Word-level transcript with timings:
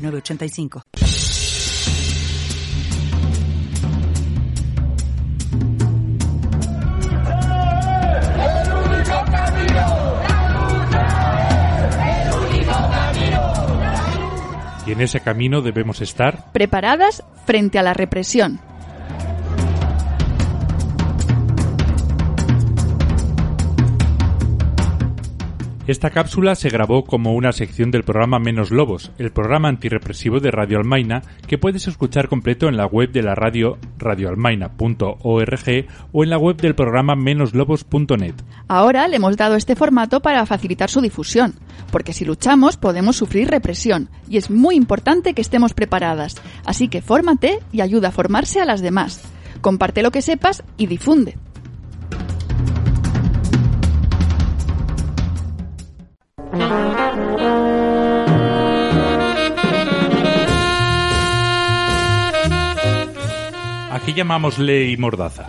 985. 0.00 0.82
Y 14.86 14.92
en 14.92 15.00
ese 15.02 15.20
camino 15.20 15.62
debemos 15.62 16.00
estar 16.00 16.50
preparadas 16.52 17.22
frente 17.46 17.78
a 17.78 17.82
la 17.82 17.94
represión. 17.94 18.60
Esta 25.86 26.10
cápsula 26.10 26.54
se 26.54 26.68
grabó 26.68 27.04
como 27.04 27.32
una 27.32 27.52
sección 27.52 27.90
del 27.90 28.04
programa 28.04 28.38
Menos 28.38 28.70
Lobos, 28.70 29.12
el 29.18 29.32
programa 29.32 29.68
antirrepresivo 29.68 30.38
de 30.38 30.50
Radio 30.50 30.78
Almaina, 30.78 31.22
que 31.46 31.56
puedes 31.56 31.88
escuchar 31.88 32.28
completo 32.28 32.68
en 32.68 32.76
la 32.76 32.86
web 32.86 33.10
de 33.10 33.22
la 33.22 33.34
radio 33.34 33.78
radioalmaina.org 33.98 35.86
o 36.12 36.22
en 36.22 36.30
la 36.30 36.38
web 36.38 36.56
del 36.58 36.74
programa 36.74 37.16
menoslobos.net. 37.16 38.34
Ahora 38.68 39.08
le 39.08 39.16
hemos 39.16 39.38
dado 39.38 39.56
este 39.56 39.74
formato 39.74 40.20
para 40.20 40.44
facilitar 40.44 40.90
su 40.90 41.00
difusión, 41.00 41.54
porque 41.90 42.12
si 42.12 42.26
luchamos 42.26 42.76
podemos 42.76 43.16
sufrir 43.16 43.48
represión 43.48 44.10
y 44.28 44.36
es 44.36 44.50
muy 44.50 44.76
importante 44.76 45.32
que 45.32 45.42
estemos 45.42 45.72
preparadas. 45.72 46.36
Así 46.66 46.88
que 46.88 47.00
fórmate 47.00 47.58
y 47.72 47.80
ayuda 47.80 48.08
a 48.08 48.12
formarse 48.12 48.60
a 48.60 48.66
las 48.66 48.82
demás. 48.82 49.22
Comparte 49.62 50.02
lo 50.02 50.10
que 50.10 50.22
sepas 50.22 50.62
y 50.76 50.86
difunde. 50.86 51.36
¿A 56.52 56.58
qué 64.04 64.12
llamamos 64.14 64.58
ley 64.58 64.96
Mordaza? 64.96 65.46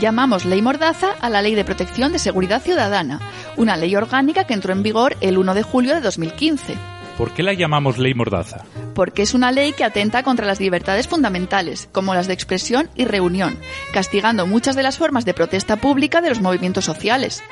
Llamamos 0.00 0.44
ley 0.44 0.60
Mordaza 0.60 1.12
a 1.20 1.30
la 1.30 1.40
Ley 1.42 1.54
de 1.54 1.64
Protección 1.64 2.12
de 2.12 2.18
Seguridad 2.18 2.60
Ciudadana, 2.62 3.20
una 3.56 3.76
ley 3.76 3.94
orgánica 3.94 4.44
que 4.44 4.54
entró 4.54 4.72
en 4.72 4.82
vigor 4.82 5.16
el 5.20 5.38
1 5.38 5.54
de 5.54 5.62
julio 5.62 5.94
de 5.94 6.00
2015. 6.00 6.74
¿Por 7.16 7.32
qué 7.32 7.44
la 7.44 7.52
llamamos 7.52 7.98
ley 7.98 8.14
Mordaza? 8.14 8.64
Porque 8.94 9.22
es 9.22 9.34
una 9.34 9.52
ley 9.52 9.72
que 9.72 9.84
atenta 9.84 10.24
contra 10.24 10.46
las 10.46 10.58
libertades 10.58 11.06
fundamentales, 11.06 11.88
como 11.92 12.14
las 12.14 12.26
de 12.26 12.32
expresión 12.34 12.90
y 12.96 13.04
reunión, 13.04 13.56
castigando 13.92 14.48
muchas 14.48 14.74
de 14.74 14.82
las 14.82 14.98
formas 14.98 15.24
de 15.24 15.34
protesta 15.34 15.76
pública 15.76 16.20
de 16.20 16.30
los 16.30 16.40
movimientos 16.40 16.86
sociales. 16.86 17.44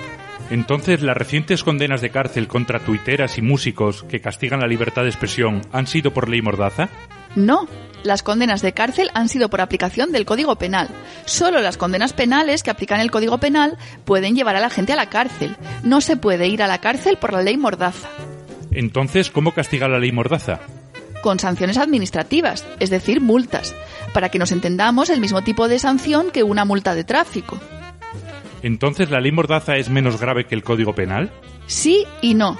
Entonces, 0.50 1.02
¿las 1.02 1.16
recientes 1.16 1.62
condenas 1.62 2.00
de 2.00 2.10
cárcel 2.10 2.48
contra 2.48 2.80
tuiteras 2.80 3.36
y 3.36 3.42
músicos 3.42 4.04
que 4.04 4.20
castigan 4.20 4.60
la 4.60 4.66
libertad 4.66 5.02
de 5.02 5.08
expresión 5.08 5.60
han 5.72 5.86
sido 5.86 6.12
por 6.12 6.28
ley 6.28 6.40
Mordaza? 6.40 6.88
No, 7.36 7.68
las 8.02 8.22
condenas 8.22 8.62
de 8.62 8.72
cárcel 8.72 9.10
han 9.12 9.28
sido 9.28 9.50
por 9.50 9.60
aplicación 9.60 10.10
del 10.10 10.24
Código 10.24 10.56
Penal. 10.56 10.88
Solo 11.26 11.60
las 11.60 11.76
condenas 11.76 12.14
penales 12.14 12.62
que 12.62 12.70
aplican 12.70 13.00
el 13.00 13.10
Código 13.10 13.38
Penal 13.38 13.76
pueden 14.04 14.34
llevar 14.34 14.56
a 14.56 14.60
la 14.60 14.70
gente 14.70 14.94
a 14.94 14.96
la 14.96 15.10
cárcel. 15.10 15.56
No 15.82 16.00
se 16.00 16.16
puede 16.16 16.48
ir 16.48 16.62
a 16.62 16.66
la 16.66 16.78
cárcel 16.78 17.18
por 17.18 17.32
la 17.32 17.42
ley 17.42 17.56
Mordaza. 17.58 18.08
Entonces, 18.70 19.30
¿cómo 19.30 19.52
castiga 19.52 19.88
la 19.88 19.98
ley 19.98 20.12
Mordaza? 20.12 20.60
Con 21.22 21.38
sanciones 21.38 21.76
administrativas, 21.76 22.64
es 22.80 22.90
decir, 22.90 23.20
multas, 23.20 23.74
para 24.14 24.30
que 24.30 24.38
nos 24.38 24.52
entendamos 24.52 25.10
el 25.10 25.20
mismo 25.20 25.42
tipo 25.42 25.68
de 25.68 25.78
sanción 25.78 26.30
que 26.30 26.42
una 26.42 26.64
multa 26.64 26.94
de 26.94 27.04
tráfico. 27.04 27.58
¿Entonces 28.62 29.10
la 29.10 29.20
ley 29.20 29.32
Mordaza 29.32 29.76
es 29.76 29.88
menos 29.88 30.20
grave 30.20 30.46
que 30.46 30.54
el 30.54 30.62
Código 30.62 30.94
Penal? 30.94 31.30
Sí 31.66 32.04
y 32.22 32.34
no. 32.34 32.58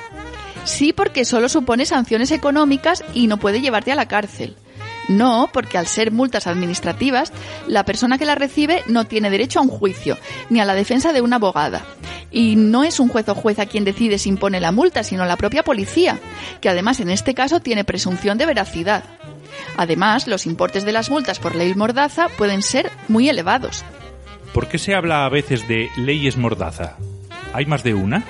Sí 0.65 0.93
porque 0.93 1.25
solo 1.25 1.49
supone 1.49 1.87
sanciones 1.87 2.31
económicas 2.31 3.05
y 3.15 3.27
no 3.27 3.39
puede 3.39 3.61
llevarte 3.61 3.93
a 3.93 3.97
la 3.97 4.09
cárcel. 4.09 4.57
No, 5.09 5.49
porque 5.53 5.79
al 5.79 5.87
ser 5.87 6.13
multas 6.13 6.47
administrativas, 6.47 7.33
la 7.67 7.85
persona 7.85 8.19
que 8.19 8.27
las 8.27 8.37
recibe 8.37 8.83
no 8.87 9.07
tiene 9.07 9.31
derecho 9.31 9.59
a 9.59 9.63
un 9.63 9.71
juicio, 9.71 10.19
ni 10.51 10.61
a 10.61 10.67
la 10.67 10.75
defensa 10.75 11.15
de 11.15 11.23
una 11.23 11.37
abogada. 11.37 11.83
Y 12.31 12.57
no 12.57 12.85
es 12.85 13.01
un 13.01 13.09
juez 13.09 13.27
o 13.31 13.35
jueza 13.35 13.65
quien 13.65 13.85
decide 13.85 14.19
si 14.19 14.29
impone 14.29 14.61
la 14.61 14.71
multa, 14.71 15.03
sino 15.03 15.25
la 15.25 15.39
propia 15.39 15.63
policía, 15.63 16.19
que 16.61 16.69
además 16.69 17.01
en 17.01 17.09
este 17.09 17.33
caso 17.33 17.61
tiene 17.61 17.85
presunción 17.85 18.37
de 18.37 18.45
veracidad. 18.45 19.03
Además, 19.79 20.27
los 20.27 20.45
importes 20.45 20.85
de 20.85 20.93
las 20.93 21.09
multas 21.09 21.39
por 21.39 21.57
ley 21.57 21.75
mordaza 21.75 22.29
pueden 22.37 22.61
ser 22.61 22.91
muy 23.09 23.31
elevados. 23.31 23.85
¿Por 24.53 24.69
qué 24.69 24.79
se 24.79 24.95
habla 24.95 25.25
a 25.25 25.29
veces 25.29 25.69
de 25.69 25.91
leyes 25.97 26.37
mordaza? 26.37 26.97
¿Hay 27.53 27.67
más 27.67 27.83
de 27.83 27.95
una? 27.95 28.25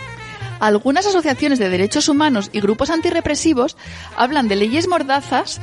Algunas 0.61 1.07
asociaciones 1.07 1.59
de 1.59 1.69
derechos 1.69 2.09
humanos 2.09 2.51
y 2.53 2.61
grupos 2.61 2.91
antirrepresivos 2.91 3.77
hablan 4.17 4.49
de 4.49 4.57
leyes 4.57 4.89
mordazas 4.89 5.61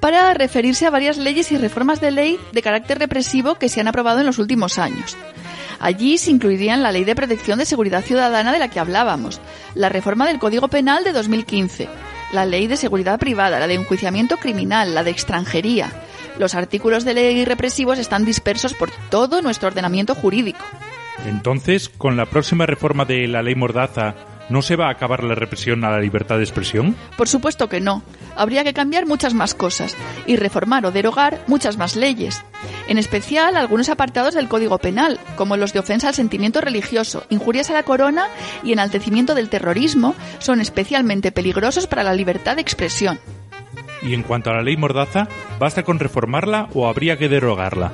para 0.00 0.32
referirse 0.34 0.86
a 0.86 0.90
varias 0.90 1.18
leyes 1.18 1.50
y 1.50 1.58
reformas 1.58 2.00
de 2.00 2.12
ley 2.12 2.38
de 2.52 2.62
carácter 2.62 2.98
represivo 2.98 3.56
que 3.56 3.68
se 3.68 3.80
han 3.80 3.88
aprobado 3.88 4.20
en 4.20 4.26
los 4.26 4.38
últimos 4.38 4.78
años. 4.78 5.16
Allí 5.80 6.18
se 6.18 6.30
incluirían 6.30 6.82
la 6.82 6.90
Ley 6.90 7.04
de 7.04 7.14
Protección 7.14 7.58
de 7.58 7.66
Seguridad 7.66 8.02
Ciudadana 8.02 8.52
de 8.52 8.58
la 8.58 8.68
que 8.68 8.80
hablábamos, 8.80 9.40
la 9.74 9.88
reforma 9.88 10.26
del 10.26 10.40
Código 10.40 10.68
Penal 10.68 11.04
de 11.04 11.12
2015, 11.12 11.88
la 12.32 12.44
Ley 12.44 12.66
de 12.66 12.76
Seguridad 12.76 13.18
Privada, 13.18 13.60
la 13.60 13.68
de 13.68 13.74
Enjuiciamiento 13.74 14.38
Criminal, 14.38 14.94
la 14.94 15.04
de 15.04 15.10
Extranjería. 15.10 15.92
Los 16.38 16.54
artículos 16.54 17.04
de 17.04 17.14
ley 17.14 17.44
represivos 17.44 17.98
están 17.98 18.24
dispersos 18.24 18.74
por 18.74 18.90
todo 19.10 19.42
nuestro 19.42 19.68
ordenamiento 19.68 20.14
jurídico. 20.14 20.64
Entonces, 21.26 21.88
con 21.88 22.16
la 22.16 22.26
próxima 22.26 22.64
reforma 22.64 23.04
de 23.04 23.26
la 23.26 23.42
Ley 23.42 23.56
Mordaza, 23.56 24.14
¿No 24.48 24.62
se 24.62 24.76
va 24.76 24.86
a 24.86 24.92
acabar 24.92 25.24
la 25.24 25.34
represión 25.34 25.84
a 25.84 25.90
la 25.90 26.00
libertad 26.00 26.38
de 26.38 26.44
expresión? 26.44 26.96
Por 27.16 27.28
supuesto 27.28 27.68
que 27.68 27.80
no. 27.80 28.02
Habría 28.34 28.64
que 28.64 28.72
cambiar 28.72 29.04
muchas 29.04 29.34
más 29.34 29.54
cosas 29.54 29.94
y 30.26 30.36
reformar 30.36 30.86
o 30.86 30.90
derogar 30.90 31.42
muchas 31.46 31.76
más 31.76 31.96
leyes. 31.96 32.42
En 32.86 32.96
especial 32.96 33.56
algunos 33.56 33.90
apartados 33.90 34.34
del 34.34 34.48
Código 34.48 34.78
Penal, 34.78 35.20
como 35.36 35.58
los 35.58 35.74
de 35.74 35.80
ofensa 35.80 36.08
al 36.08 36.14
sentimiento 36.14 36.62
religioso, 36.62 37.24
injurias 37.28 37.68
a 37.68 37.74
la 37.74 37.82
corona 37.82 38.28
y 38.62 38.72
enaltecimiento 38.72 39.34
del 39.34 39.50
terrorismo, 39.50 40.14
son 40.38 40.62
especialmente 40.62 41.30
peligrosos 41.30 41.86
para 41.86 42.02
la 42.02 42.14
libertad 42.14 42.56
de 42.56 42.62
expresión. 42.62 43.20
Y 44.02 44.14
en 44.14 44.22
cuanto 44.22 44.50
a 44.50 44.54
la 44.54 44.62
ley 44.62 44.76
Mordaza, 44.76 45.28
¿basta 45.58 45.82
con 45.82 45.98
reformarla 45.98 46.68
o 46.74 46.88
habría 46.88 47.18
que 47.18 47.28
derogarla? 47.28 47.92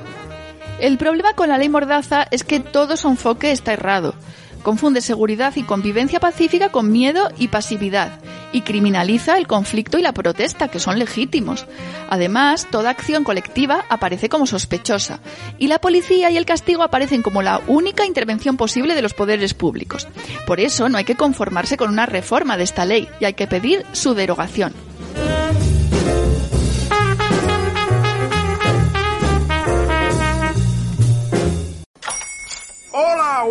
El 0.79 0.97
problema 0.97 1.33
con 1.33 1.49
la 1.49 1.57
ley 1.57 1.69
Mordaza 1.69 2.27
es 2.31 2.43
que 2.43 2.59
todo 2.59 2.97
su 2.97 3.07
enfoque 3.07 3.51
está 3.51 3.73
errado. 3.73 4.13
Confunde 4.61 5.01
seguridad 5.01 5.55
y 5.55 5.63
convivencia 5.63 6.19
pacífica 6.19 6.69
con 6.69 6.91
miedo 6.91 7.29
y 7.37 7.49
pasividad 7.49 8.19
y 8.51 8.61
criminaliza 8.61 9.37
el 9.37 9.47
conflicto 9.47 9.97
y 9.97 10.01
la 10.01 10.13
protesta, 10.13 10.69
que 10.69 10.79
son 10.79 10.97
legítimos. 10.97 11.65
Además, 12.09 12.67
toda 12.71 12.89
acción 12.89 13.25
colectiva 13.25 13.83
aparece 13.89 14.29
como 14.29 14.47
sospechosa 14.47 15.19
y 15.59 15.67
la 15.67 15.79
policía 15.79 16.31
y 16.31 16.37
el 16.37 16.45
castigo 16.45 16.81
aparecen 16.81 17.21
como 17.21 17.41
la 17.41 17.61
única 17.67 18.05
intervención 18.05 18.55
posible 18.55 18.95
de 18.95 19.01
los 19.01 19.13
poderes 19.13 19.53
públicos. 19.53 20.07
Por 20.47 20.61
eso 20.61 20.87
no 20.87 20.97
hay 20.97 21.03
que 21.03 21.15
conformarse 21.15 21.75
con 21.75 21.89
una 21.89 22.05
reforma 22.05 22.55
de 22.55 22.63
esta 22.63 22.85
ley 22.85 23.09
y 23.19 23.25
hay 23.25 23.33
que 23.33 23.47
pedir 23.47 23.85
su 23.91 24.13
derogación. 24.13 24.73